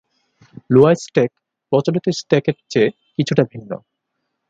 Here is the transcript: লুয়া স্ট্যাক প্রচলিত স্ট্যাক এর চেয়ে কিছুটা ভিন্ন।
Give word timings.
লুয়া 0.69 0.91
স্ট্যাক 1.03 1.31
প্রচলিত 1.71 2.05
স্ট্যাক 2.19 2.45
এর 2.49 2.57
চেয়ে 2.71 2.89
কিছুটা 3.15 3.43
ভিন্ন। 3.51 3.71